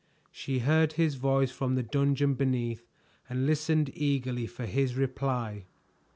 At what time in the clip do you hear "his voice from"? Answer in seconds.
0.93-1.75